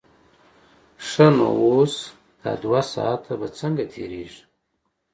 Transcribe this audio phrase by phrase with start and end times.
[1.07, 1.93] ښه نو اوس
[2.41, 4.41] دا دوه ساعته به څنګه تېرېږي.